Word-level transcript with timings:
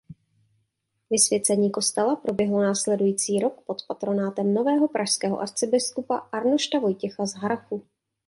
Vysvěcení 1.09 1.71
kostela 1.71 2.15
proběhlo 2.15 2.63
následující 2.63 3.39
rok 3.39 3.61
pod 3.61 3.77
patronátem 3.87 4.53
nového 4.53 4.87
pražského 4.87 5.39
arcibiskupa 5.39 6.17
Arnošta 6.17 6.79
Vojtěcha 6.79 7.25
z 7.25 7.33
Harrachu. 7.33 7.83